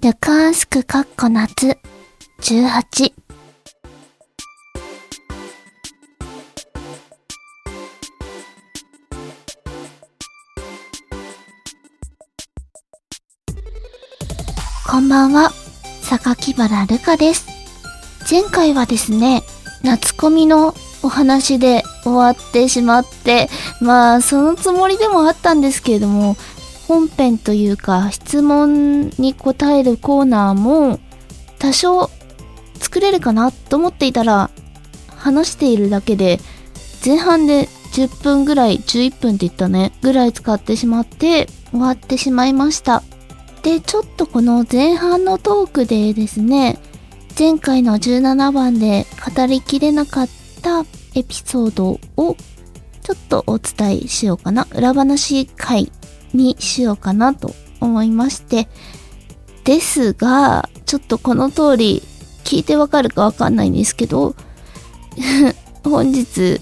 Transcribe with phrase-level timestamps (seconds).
[0.00, 1.76] ルカンスクかっこ夏
[2.40, 3.12] 18
[14.86, 15.50] こんばんは、
[16.02, 17.48] 榊原ルカです。
[18.30, 19.42] 前回はですね、
[19.82, 23.48] 夏コミのお話で終わってしまって、
[23.80, 26.36] まあ、そのつもりでもあったんですけれども、
[26.88, 30.98] 本編というか質問に答えるコーナーも
[31.58, 32.10] 多少
[32.80, 34.50] 作れるかなと思っていたら
[35.16, 36.38] 話しているだけで
[37.04, 43.02] 前半で10分ぐらい11分って言ったねぐらい使ってしまって終わってしまいました。
[43.62, 46.78] でちょっとこの前半のトークでですね
[47.38, 49.04] 前回の17番で
[49.36, 50.28] 語りきれなかっ
[50.62, 52.36] たエピソードを
[53.02, 54.66] ちょっとお伝えしようかな。
[54.74, 55.92] 裏話会
[56.32, 58.68] にしようかなと思いまして。
[59.64, 62.02] ですが、ちょっとこの通り
[62.44, 64.34] 聞いてわかるかわかんないんですけど、
[65.84, 66.60] 本日、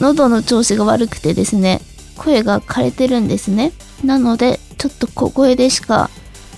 [0.00, 1.82] 喉の調子が悪くてですね、
[2.16, 3.72] 声が枯れてるんですね。
[4.04, 6.08] なので、ちょっと小声でしか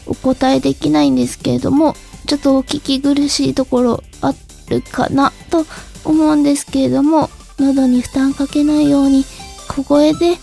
[0.06, 4.32] お答えできないんですけれども、ちょっとお聞き苦しいところあ
[4.68, 5.66] るかなと
[6.04, 9.24] 思うんですけれども、喉に負担かけないように
[9.68, 10.36] 小声で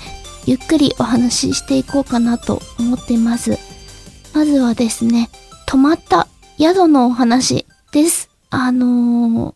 [0.50, 3.60] ゆっくりお話ししていこうかなと思っています。
[4.34, 5.30] まずはですね、
[5.68, 8.32] 泊まった宿のお話です。
[8.50, 9.54] あのー、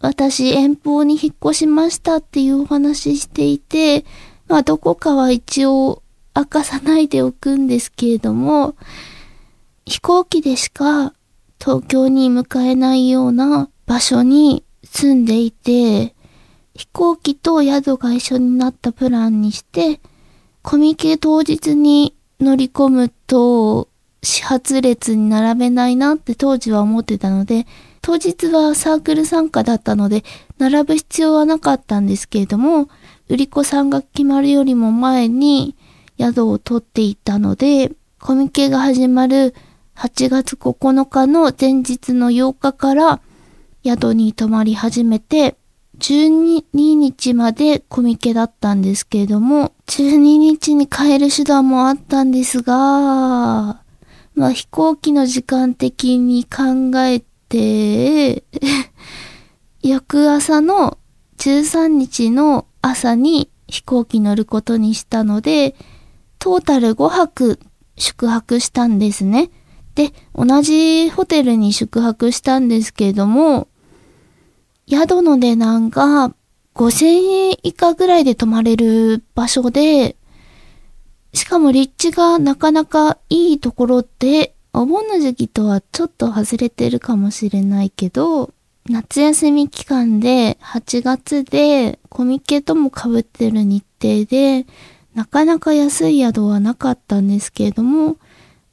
[0.00, 4.06] 私遠方に引っ越しましたっていうお話していて、
[4.48, 6.02] まあどこかは一応
[6.34, 8.74] 明かさないでおくんですけれども、
[9.84, 11.12] 飛行機でしか
[11.60, 16.14] 東京に向かえないような場所に住んでいて、
[16.74, 20.00] 飛行機と宿が一緒になったプランにして、
[20.62, 23.88] コミケ当日に乗り込むと、
[24.22, 27.66] 始発列に並べないなって当時は思ってたので、
[28.00, 30.24] 当日はサークル参加だったので、
[30.58, 32.88] 並ぶ必要はなかったんですけれども、
[33.28, 35.74] 売り子さんが決まるよりも前に
[36.18, 39.54] 宿を取っていたので、コミケが始まる
[39.96, 43.20] 8月9日の前日の8日から
[43.84, 45.56] 宿に泊まり始めて、
[46.02, 52.74] 12日までコミケだったんですけれども、12日に帰る手段もあったんですが、
[54.34, 58.42] まあ飛行機の時間的に考えて、
[59.84, 60.98] 翌朝の
[61.38, 65.76] 13日の朝に飛行機乗ることにしたので、
[66.40, 67.60] トータル5泊
[67.96, 69.52] 宿泊したんですね。
[69.94, 73.68] で、同じホテルに宿泊したんですけれども、
[74.88, 76.34] 宿の値段が
[76.74, 77.04] 5000
[77.50, 80.16] 円以下ぐらいで泊まれる場所で、
[81.34, 88.52] しかも立地がなかなかいいところで、お盆の時期とはちょっと外れてるかもしれないけど、
[88.88, 94.66] 夏休み期間で8月でコミケとも被ってる日程で、
[95.14, 98.16] なかなか安い宿はなかったんですけれども、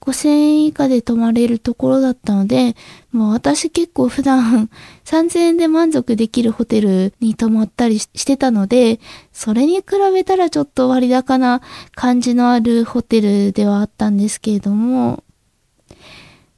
[0.01, 2.75] 5000円以下で泊まれるところだったので、
[3.11, 4.69] もう私結構普段
[5.05, 8.99] 3000円で満足できるホテルに泊まったりしてたので、
[9.33, 9.83] それに比
[10.13, 11.61] べたらちょっと割高な
[11.95, 15.23] 感じのあるホテルではあったんですけれども、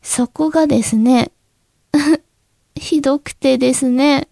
[0.01, 1.31] そこがですね、
[2.75, 4.27] ひどくてですね、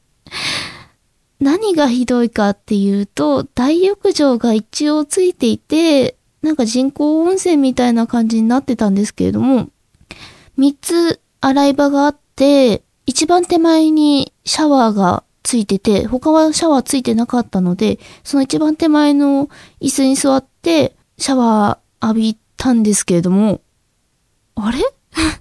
[1.39, 9.69] 何がひどいかっていうと、大浴場が一応ついていて、なんか人工温泉みたいな感じになってたんですけれども、
[10.57, 19.49] 3つ洗い場があって、一番手前にシャワーがついてて、他はシャワーついてなかったので、その一番手前の
[19.81, 23.61] 椅子に座って、シャワー浴びたんですけれども、
[24.55, 24.79] あれ？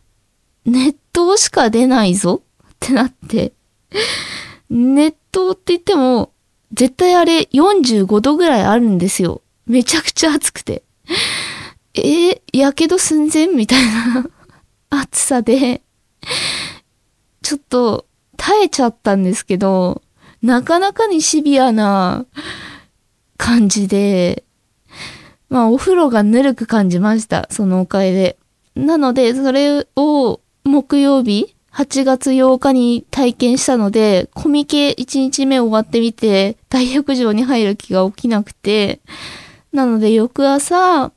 [0.64, 2.42] 熱湯しか出ないぞ？
[2.62, 3.52] ってなって、
[4.70, 6.32] 熱湯って言っても、
[6.72, 9.42] 絶対あれ45度ぐらいあるんですよ。
[9.66, 10.82] めちゃくちゃ暑くて。
[11.94, 14.26] えー、やけど寸前みたいな
[14.90, 15.82] 暑さで、
[17.42, 18.06] ちょっと
[18.36, 20.02] 耐えちゃったんですけど、
[20.42, 22.26] なかなかにシビアな
[23.36, 24.44] 感じで、
[25.48, 27.48] まあお風呂がぬるく感じました。
[27.50, 28.38] そのおかげで。
[28.76, 39.00] なので、それを木曜日、8月8日に体験したので、コミケ1日目終わってみて、大浴場に入る気が起きなくて、
[39.78, 41.12] なので翌朝、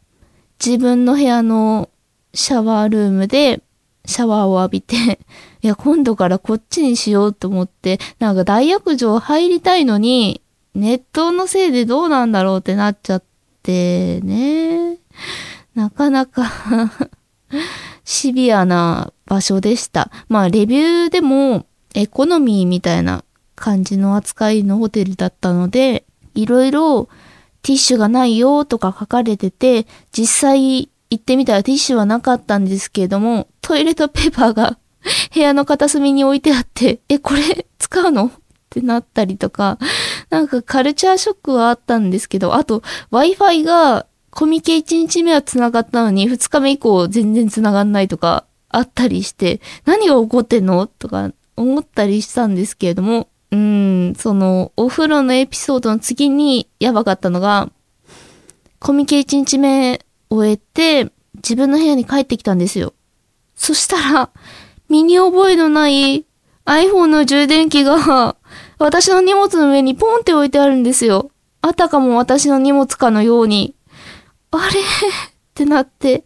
[0.63, 1.89] 自分の部屋の
[2.35, 3.59] シャワールームで
[4.05, 5.19] シャワーを浴びて、
[5.63, 10.41] いや、今度からこっちにしようと思って、なんか大浴場入りたいのに、
[10.75, 13.23] 熱湯のせいでどうなんだろうってなっちゃっ
[13.63, 14.99] てね。
[15.73, 16.45] なかなか
[18.05, 20.11] シビアな場所でした。
[20.29, 21.65] まあ、レビューでも
[21.95, 23.23] エコノミーみたいな
[23.55, 26.05] 感じの扱いのホテルだったので、
[26.35, 27.09] いろいろ
[27.63, 34.77] ティッシュがないよとか書かれてて、実際行ってみたらティッシュはなかったんですけれども、トイレットペーパーが
[35.33, 38.25] 部屋の片隅に置いてあって、え、これ使うの？
[38.27, 38.31] っ
[38.69, 39.77] てなったりとか、
[40.29, 50.87] なんかカルチャーショックはあったんですけど、あと Wi-Fi がコミケ1日目は繋がったのに2日目以降全然繋がんないとかあったりして、何が起こってんの？
[50.87, 57.69] とか思ったりしたんですけれども、うん、そのお風呂のエピソードの次にやばかったのが、
[58.79, 62.93] コミケ1日目終えて自分の部屋に帰ってきたんですよ。
[63.55, 64.29] そしたら、
[64.89, 66.25] 身に覚えのない
[66.65, 68.35] iPhone の充電器が
[68.79, 71.31] 私の荷物の上にポンって置いてあるんですよ。
[71.61, 73.75] あたかも私の荷物かのように。
[74.51, 74.79] あれ？
[74.79, 74.83] っ
[75.53, 76.23] てなって。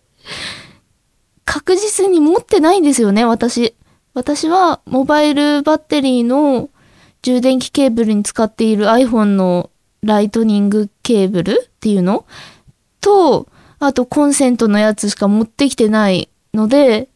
[1.43, 3.75] 確実に持ってないんですよね、私。
[4.13, 6.69] 私はモバイルバッテリーの
[7.25, 9.71] 充電器ケーブルに使っている iPhone の
[10.03, 12.27] ライトニングケーブルっていうの？
[13.01, 13.47] と、
[13.79, 17.09] あとコンセントのやつしか持ってきてないので、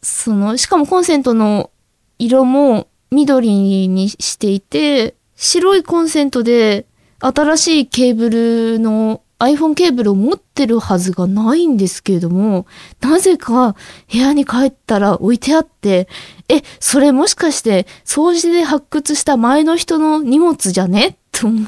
[0.00, 1.70] その、しかもコンセントの
[2.18, 6.86] 色も緑にしていて、白いコンセントで
[7.18, 12.66] 新しいケーブルの iPhone ケーブルを持ってるはずがないんですけれども、
[13.00, 13.76] なぜか
[14.12, 16.08] 部屋に帰ったら置いてあって、
[16.48, 21.18] え、それもしかして掃除で発掘した前の人の荷物じゃね？
[21.32, 21.66] と思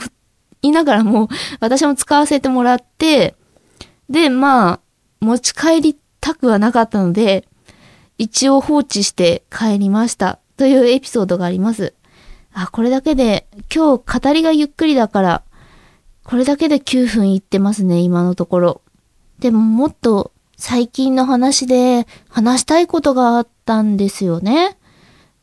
[0.63, 1.29] いながらも
[1.61, 3.35] 私も使わせてもらって、
[4.09, 4.81] で、まあ、
[5.21, 7.47] 持ち帰りたくはなかったので、
[8.19, 10.39] 一応放置して帰りました。
[10.57, 11.93] というエピソードがあります。
[12.55, 15.43] あ、これだけで、今日語りがゆっくりだから、
[16.27, 18.81] これだけで9分いってますね、今のところ。
[19.39, 24.77] でももっと最近の話で話したいことがあったんですよね。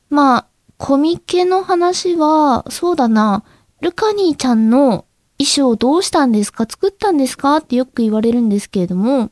[0.10, 0.48] まあ、
[0.78, 3.46] コミケの話は、そうだな、
[3.80, 5.06] ルカニーちゃんの
[5.38, 6.66] 衣装どうしたんですか？
[6.70, 7.58] 作ったんですか？
[7.58, 9.32] ってよく言われるんですけれども、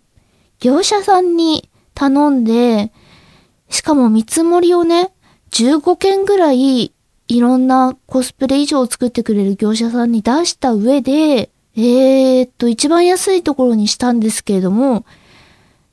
[0.60, 2.94] 業者さんに頼んで、
[3.68, 5.12] しかも見積もりをね、
[5.52, 6.94] 15件ぐらい
[7.32, 15.06] いろんなコスプレ衣装を作ってくれる業者さんに出した上で、えー、っと、一番安いところにしたんですけれども、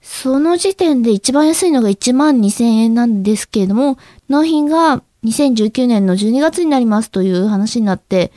[0.02, 3.98] その時点で一番安いのが1万2000円なんですけれども、
[4.28, 8.32] 納品が2019年の12月になりますという話になって、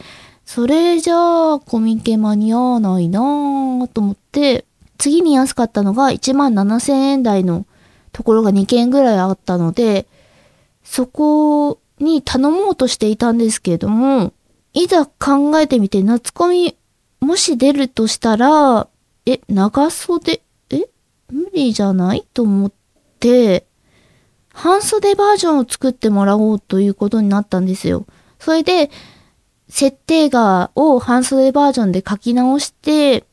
[0.46, 4.64] それじゃあコミケ間に合わないなぁと思って、
[5.00, 7.66] 次に安かったのが1万7000円台の
[8.12, 10.06] ところが2件ぐらいあったので、
[10.84, 14.34] そこに頼もうとしていたんですけれども、
[14.74, 16.78] いざ考えてみて夏コミ
[17.20, 18.88] もし出るとしたら、
[19.26, 20.90] え、長袖、え
[21.30, 22.26] 無理じゃない？
[22.34, 22.72] と思っ
[23.20, 23.66] て、
[24.54, 28.06] 半袖バージョンを作ってもらおうということになったんですよ。
[28.40, 28.90] それで、
[29.70, 33.26] 設定画を半袖バージョンで書き直して、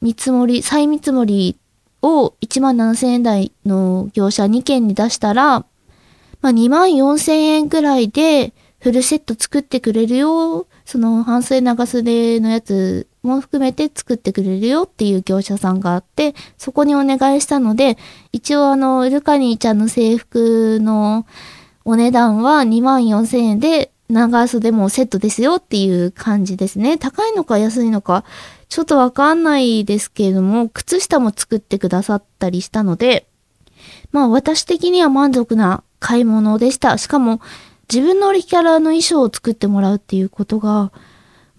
[0.00, 1.56] 見積もり、再見積もり
[2.02, 5.64] を1万7000円台の業者2件に出したら、
[6.44, 10.66] まあ、2万4000円くらいでフルセット作ってくれるよ。
[10.84, 17.96] その半袖長袖のやつも含めて作ってくれるよっていう業者さんがあって、そこにお願いしたので、
[18.32, 21.26] 一応あの、ルカニーちゃんの制服の
[21.86, 26.98] お値段は2万4000円で長袖もセットですよっていう感じですね。
[26.98, 28.22] 高いのか安いのか、
[28.68, 33.26] ちょっとわかんないですけれども、靴下も作ってくださったりしたので、
[34.12, 36.98] まあ私的には満足な買い物でした。
[36.98, 37.40] しかも、
[37.90, 40.92] 自分のオリキャラの衣装を作ってもらうっていうことが、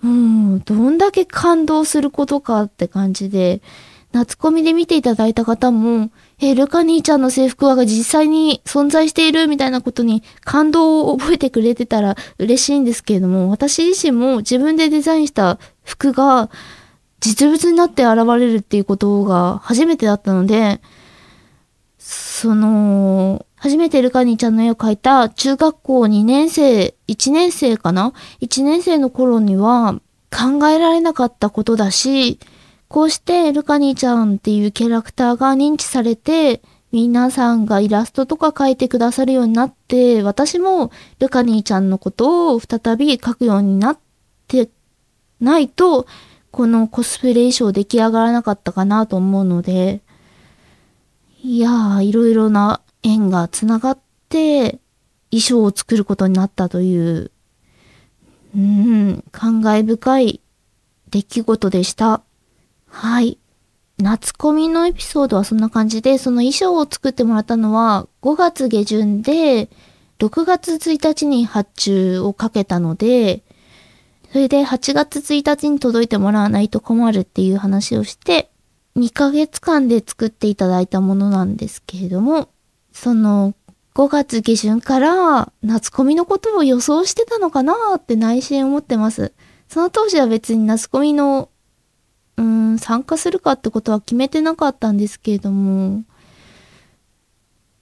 [0.01, 3.63] もう、どんだけ感動することかって感じで、
[4.11, 16.51] 夏コミで見ていただいた方も、えルカ兄ちゃんの制服はが実際に存在しているみたいなことに感動を覚えてくれてたら嬉しいんですけれども、私自身も自分でデザインした服が
[17.19, 20.81] 実物になって現れるっていうことが初めてだったので、
[21.97, 32.39] その、初めてルカニちゃんの絵を描いた中学校2年生、1年生かな ?1 年生の頃には考えられなかったことだし、
[32.89, 43.99] こうしてルカニちゃんっていうキャラクターが認知されて、皆さんがイラストとか描いてくださるようになって、私もルカニーちゃんのことを再び描くようになっ
[44.47, 44.69] て
[45.41, 46.05] ないと、
[46.51, 50.01] このコスプレ衣装出来上がらなかったかなと思うので、
[51.43, 54.79] いやー、いろいろな縁がつながって
[55.29, 57.31] 衣装を作ることになったという、
[58.55, 60.41] うん、感慨深い
[61.11, 62.23] 出来事でした。
[62.87, 63.37] はい。
[63.97, 69.69] 夏コミのエピソードはそんな感じで、その衣装を作ってもらったのは5月下旬で、
[70.19, 73.43] 6月1日に発注をかけたので、
[74.31, 78.49] それで8月1日に届いてもらわないと困るっていう話をして、
[78.97, 82.49] 2ヶ月間で作っていただいたものなんですけれども、
[82.95, 83.53] その
[83.93, 89.33] 5月下旬から夏コミのことを予想してたのかなって内心思ってます。
[89.67, 91.49] その当時は別に夏コミの、
[92.37, 96.03] うん、参加するかってことは決めてなかったんですけれども、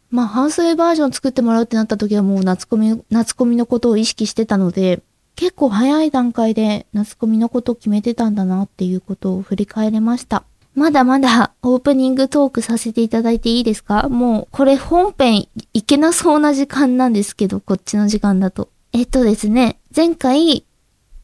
[0.09, 5.03] まあ、半袖バージョン作ってもらうってなった時はもう夏コミ、夏コミのことを意識してたので、
[5.35, 10.43] 結構早い段階で夏コミのことを決めてたんだなっていうことを振り返れました。
[10.75, 14.09] まだまだオープニングトークさせていただいていいですか？
[14.09, 18.69] もうこれ本編いけなそうな時間なんですけど、こっちの時間だと。
[18.91, 20.65] えっとですね、前回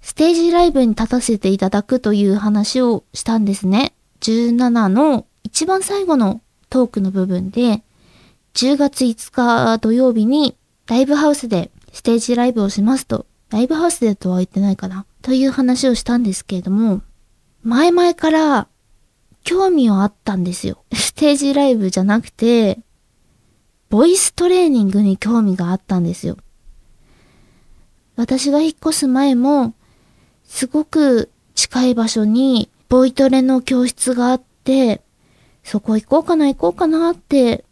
[0.01, 3.94] ステージライブに立たせていただくという話をしたんですね。
[4.22, 7.82] 17の一番最後のトークの部分で、
[8.53, 10.56] 10月5日土曜日に
[10.88, 15.06] ライブハウスでステージライブをしますと、ライブハウスでとは言ってないかな？
[15.24, 17.01] という話をしたんですけれども、
[17.63, 18.68] 前々から
[19.43, 20.84] 興味はあったんですよ。
[20.93, 22.79] ステージライブじゃなくて、
[23.89, 26.38] ボイストレーニングに興味があったんですよ。
[28.15, 29.74] 私が引っ越す前も、
[30.43, 35.01] すごく近い場所にボイトレの教室があって、
[35.63, 37.63] そこ行こうかな行こうかなって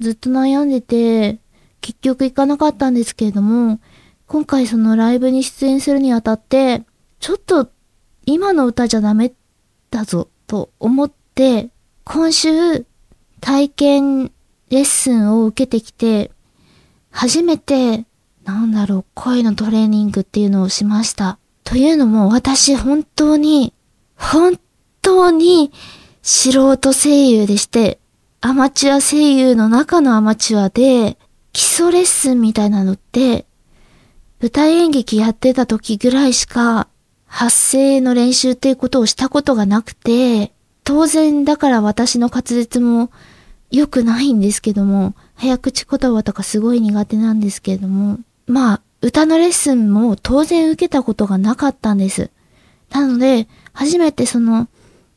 [0.00, 1.38] ずっと悩んでて、
[1.80, 3.80] 結局行かなかったんですけれども、
[4.26, 6.82] 今回そのライブに出演するにあたって、
[7.20, 7.70] ちょっと
[8.26, 9.32] 今の歌じゃダメ
[9.90, 11.68] だぞと思って、
[12.04, 12.86] 今週
[13.40, 14.32] 体験
[14.70, 16.30] レッスンを受けてきて、
[17.10, 18.04] 初めて、
[18.44, 21.38] なんだろう、声のトレーニングっていうのをしました。
[21.64, 23.72] というのも私本当に、
[24.16, 24.58] 本
[25.02, 25.72] 当に
[26.22, 27.98] 素人声優でして、
[28.40, 31.18] アマチュア声優の中のアマチュアで、
[31.52, 33.46] 基礎レッスンみたいなのって、
[34.40, 36.88] 舞台演劇やってた時ぐらいしか、
[37.26, 40.52] 発声の練習っていうことをしたことがなくて、
[40.84, 43.10] 当然だから私の滑舌も
[43.70, 52.30] 良くないんですけども、早口言葉とかすごい苦手なんですけれども、まあ、歌のレッスンも当然受けたことがなかったんです。
[52.90, 54.68] なので、初めてその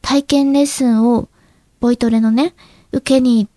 [0.01, 1.29] 体験レッスンを、
[1.79, 2.55] ボイトレのね、
[2.91, 3.51] 受けに行っ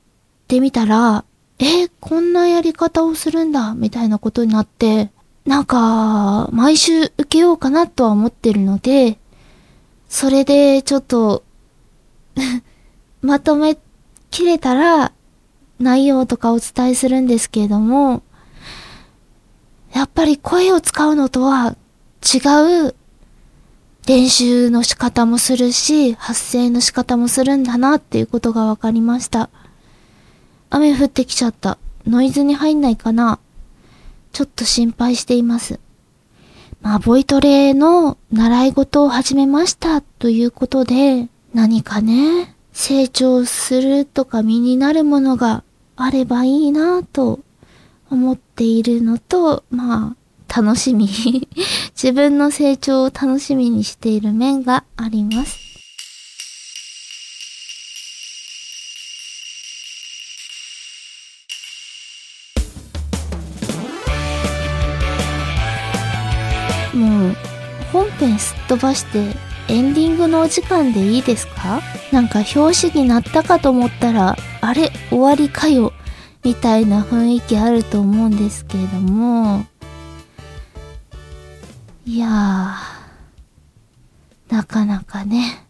[0.46, 1.24] てみたら、
[1.58, 5.10] えこんなやり方をするんだ、みたいなことになって、
[5.46, 9.18] なんか、毎週受けようかなとは思ってるので、
[10.08, 11.42] それでちょっと
[13.22, 13.78] まとめ
[14.30, 15.12] きれたら、
[15.78, 18.22] 内容とかお伝えするんですけれども、
[19.92, 21.76] やっぱり声を使うのとは
[22.22, 22.94] 違う
[24.06, 29.50] 練習の仕方もするし、発声の仕方もするんだなっていうことが分かりました。
[30.70, 31.78] 雨降ってきちゃった。
[32.06, 33.38] ノイズに入んないかな
[34.32, 35.78] ちょっと心配しています。
[36.80, 45.62] まあ、ボイトレの習い事を始めましたということで、何かね、成長するとか身になるものが
[45.96, 47.40] あればいいなと
[48.10, 50.16] 思っているのと、ま
[50.48, 51.08] あ、楽しみ
[51.94, 55.71] 自分の成長を楽しみにしている面があります。
[68.32, 69.34] 本編すっ飛ばして
[69.68, 71.80] エンディングのお時間でいいですか？
[72.10, 75.92] なんか表紙になったかと思ったらあれ終わりかよ
[76.42, 79.66] みたいな雰囲気あると思うんですけれども。
[82.04, 82.30] いやー、
[84.52, 85.64] なかなかね、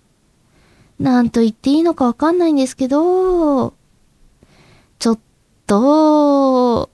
[0.99, 3.75] なんと言っていいのかわかんないんですけど、
[4.99, 5.19] ちょっ
[5.67, 6.89] と、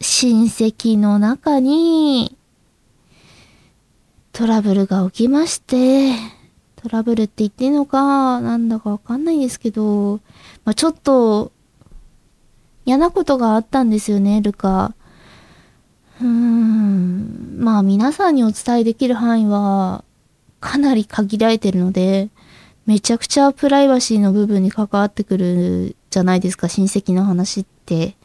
[0.00, 2.38] 親戚の中に、
[4.40, 6.14] トラブルが起きまして、
[6.76, 10.18] トラブルって言っていいのか、なんだかわかんないんですけど、
[10.64, 11.52] まあ、ちょっと、
[12.86, 14.94] 嫌なことがあったんですよね、ルカ。
[16.22, 20.04] うーん、まあ皆さんにお伝えできる範囲は
[20.60, 22.30] かなり限られてるので、
[22.86, 28.16] めちゃくちゃプライバシーの部分に関わってくるじゃないですか、親戚の話って。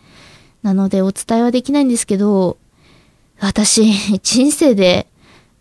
[0.63, 2.55] なのでお伝えはできないんですけど、
[3.41, 3.91] 私、
[4.23, 5.07] 人生で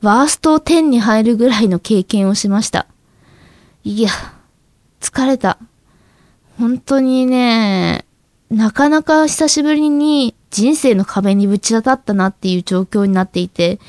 [0.05, 2.87] ワースト10に入るぐらいの経験をしました。
[3.85, 4.11] いや、
[5.01, 5.59] 疲れた。
[6.59, 8.05] 本当にね、
[8.51, 13.81] なかなか久しぶりに人生の壁にぶち当たったなっていう状況になっていて、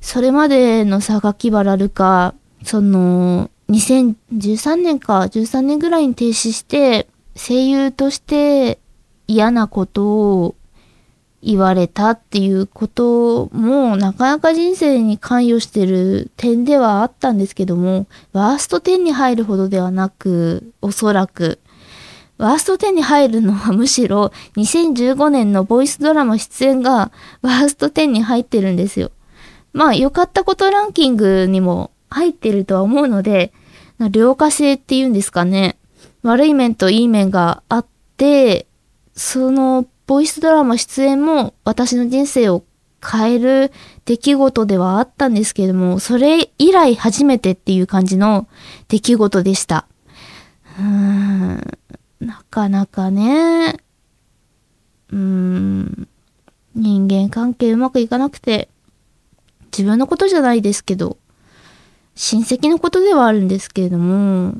[0.00, 8.78] それまでの榊原るか、その、2013年か13年ぐらいに停止して声優として
[9.26, 10.54] 嫌なことを
[11.42, 21.60] 言われたっていうこともなかなか人生に関与してる点ではあったんですけどもワースト10に入るほどではなくおそらく
[22.38, 27.10] ワースト10に入るのはむしろ2015年のボイスドラマ出演が
[27.42, 29.10] ワースト10に入ってるんですよ。
[29.72, 33.52] まあ良かったことランキングにも入ってるとは思うので、
[34.12, 35.76] 良化性っていうんですかね。
[36.22, 38.66] 悪い面といい面があって、
[39.14, 42.64] そのボイスドラマ出演も私の人生を
[43.06, 43.72] 変える
[44.06, 48.48] 出来事ではあったんですけれども、それ以来初めてっていう感じの
[48.88, 49.86] 出来事でした。
[50.78, 51.78] うーん、
[52.20, 53.76] なかなかね、
[55.12, 56.08] うーん、
[56.74, 58.70] 人間関係うまくいかなくて、
[59.66, 61.18] 自分のことじゃないですけど、
[62.14, 64.54] 親戚のことではあるんですけれども、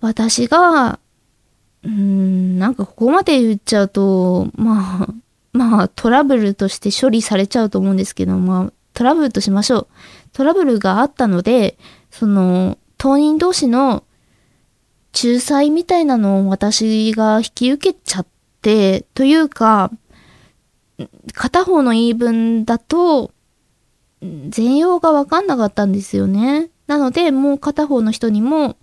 [0.00, 1.00] 私が、
[1.84, 5.14] うん、なんかここまで言っちゃうと、まあ、
[5.52, 9.86] まあトラブルとして処理されちゃうと思うんですけど、まあトラブルとしましょう。
[10.32, 11.78] トラブルがあったので、
[12.10, 14.04] その、当人同士の
[15.12, 18.26] 仲裁みたいなのを私が引き受けちゃっ
[18.62, 19.90] て、というか、
[21.34, 23.32] 片方の言い分だと、
[24.48, 26.70] 全容がわかんなかったんですよね。
[26.86, 28.76] なので、もう片方の人にも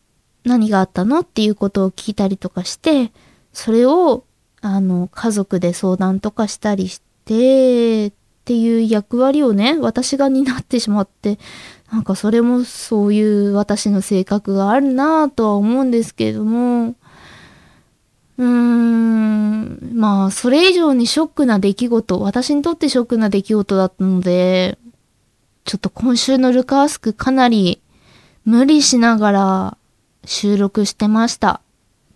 [0.48, 1.20] 何があったの？
[1.20, 3.12] っていうことを聞いたりとかして、
[3.54, 4.24] それを、
[4.62, 8.12] あの、家族で相談とかしたりして、っ
[8.46, 11.38] ていう役割をね、私が担ってしまって、
[11.92, 16.96] なんかそれもそういう私の性格があるなぁとは思うんですけれども、
[18.38, 24.78] うーん、まあ、それ以上にショックな出来事、私にとってショックな出来事だったので、
[25.66, 27.82] ちょっと今週のルカースクかなり
[28.46, 29.77] 無理しながら
[30.28, 31.62] 収録してました。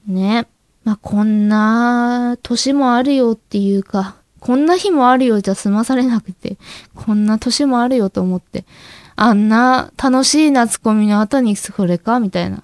[0.06, 0.48] ね。
[0.84, 6.58] まあ、こんな年もあるよっていうか、こんな日もあるよじゃ済まされなくて、
[6.94, 8.66] こんな年もあるよと思って、
[9.16, 12.64] あんな楽しい夏コミの後にそれかみたいな。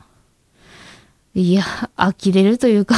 [1.34, 1.64] いや、
[1.96, 2.96] 呆れるというか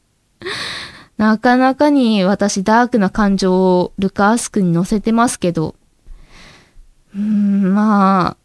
[1.18, 5.74] なかなかに私ダークな感情をルカースクに乗せてますけど、
[7.14, 8.36] うーん、まあ、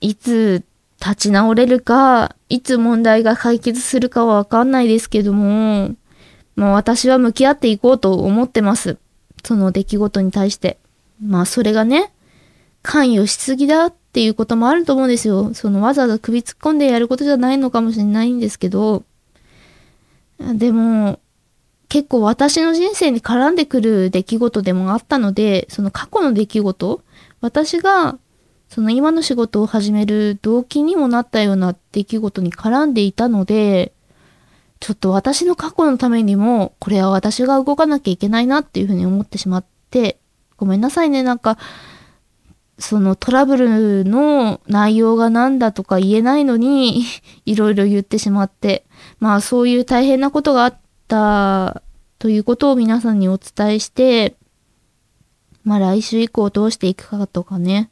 [0.00, 0.64] いつ
[1.00, 5.94] 立ち直れるか、いつ問題が解決するかはわかんないですけども、
[6.56, 8.98] まあ私は向き合っていこうと思ってます。
[9.44, 10.78] その出来事に対して。
[11.24, 12.12] まあそれがね、
[12.82, 15.54] 関与しすぎだっていうこともあると思うんですよ。
[15.54, 19.04] そのわざわざ首突っ込んでやることじゃないのかもしれないんですけど、
[20.38, 21.18] でも、
[21.88, 27.02] 結構私の人生に絡んでくる出来事でもあったので、その過去の出来事、
[27.40, 28.18] 私が
[28.70, 33.92] その今の仕事を始める動機にもなったような出来事に絡んでいたので、
[34.78, 40.20] ちょっと私の過去のためにも、これは私が動かなきゃいけないなっていうふうに思ってしまって、
[40.56, 41.58] ごめんなさいね、なんか、
[42.78, 47.02] そのトラブルの内容が何だとか言えないのに
[47.44, 48.86] いろいろ言ってしまって、
[49.18, 50.78] まあそういう大変なことがあっ
[51.08, 51.82] た
[52.20, 54.36] ということを皆さんにお伝えして、
[55.64, 57.90] まあ来週以降どうしていくかとかね。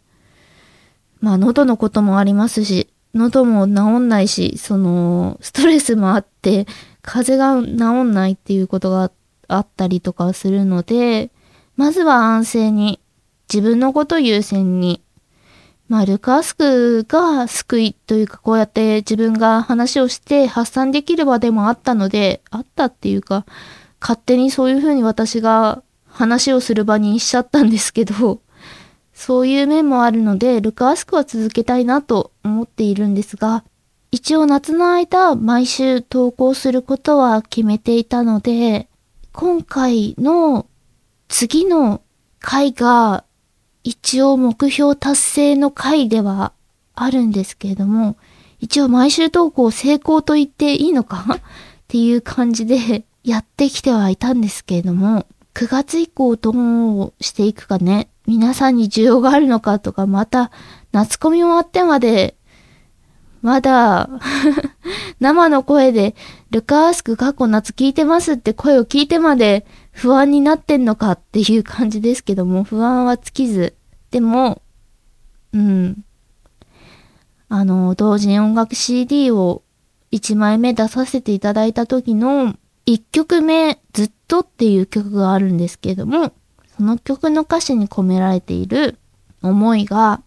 [1.20, 6.66] まあ喉のこともありますし、喉も治んないし、そのストレスもあって、
[7.02, 9.10] 風邪が治んないっていうことが
[9.48, 11.30] あったりとかするので、
[11.76, 13.00] まずは安静に
[13.52, 15.02] 自分のこと優先に、
[15.88, 23.46] まあ、ルカースクが救いというか、こうやって自分が話をして発散できる場でもあったので、あったっていうか、
[24.00, 28.42] 勝手にそういうふうに私が話をする場にしちゃったんですけど、
[29.18, 33.64] そういう面もあるので、ルカースクは続けたいなと思っているんですが、
[34.12, 38.88] 一応夏の間毎週投稿することは決めていたので、
[39.32, 40.66] 今回の
[41.26, 42.00] 次の
[42.38, 43.24] 回が
[43.82, 46.52] 一応目標達成の回では
[46.94, 48.16] あるんですけれども、
[48.60, 51.26] 一応毎週投稿成功と言っていいのか？
[51.34, 51.40] っ
[51.88, 60.50] ていう感じで やってきてはいたんですけれども、9月以降どうしていくかね、皆さんに需要があるのかとか、また
[60.92, 62.36] 夏コミ終わってまで、
[63.40, 64.10] まだ
[65.18, 66.14] 生の声で、
[66.50, 73.74] ルカースク過去夏聞いてますって声を聞いてまで不安になってんのかっていう感じですけども、不安は尽きず、
[74.10, 74.60] でも、
[75.54, 76.04] うん。
[77.48, 79.62] あの、同人音楽 CD を
[80.12, 86.34] 1枚目出させていただいた時の1曲目、ずっとっていう曲があるんですけども、
[86.78, 88.98] その曲の歌詞に込められている
[89.42, 90.22] 思いが、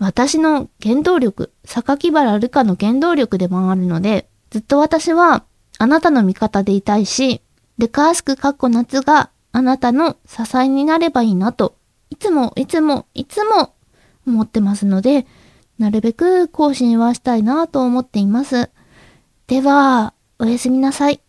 [0.00, 5.44] 私の原動力、榊原ルカの原動力でもあるので、ずっと私は
[5.78, 7.40] あなたの味方でいたいし、
[7.78, 11.76] ルカースクかっこ夏があなたの支えになればいいなと、
[12.10, 13.74] いつもいつもいつも
[14.26, 15.24] 思ってますので、
[15.78, 18.70] なるべく更新はしたいなと思っています。
[19.46, 21.20] では、おやすみなさい。